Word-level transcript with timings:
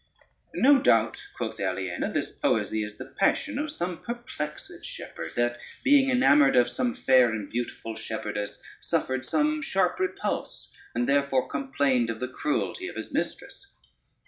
"No 0.55 0.79
doubt," 0.81 1.27
quoth 1.37 1.59
Aliena, 1.59 2.11
"this 2.11 2.31
poesy 2.31 2.83
is 2.83 2.95
the 2.95 3.05
passion 3.05 3.59
of 3.59 3.69
some 3.69 4.01
perplexed 4.01 4.83
shepherd, 4.83 5.33
that 5.35 5.59
being 5.83 6.09
enamored 6.09 6.55
of 6.55 6.71
some 6.71 6.95
fair 6.95 7.29
and 7.29 7.47
beautiful 7.51 7.95
shepherdess, 7.95 8.63
suffered 8.79 9.27
some 9.27 9.61
sharp 9.61 9.99
repulse, 9.99 10.71
and 10.95 11.07
therefore 11.07 11.47
complained 11.47 12.09
of 12.09 12.19
the 12.19 12.27
cruelty 12.27 12.87
of 12.87 12.95
his 12.95 13.13
mistress." 13.13 13.67